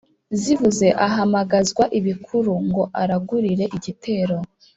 [0.41, 4.37] zivuze ahamagazwa ibukuru ngo aragurire igitero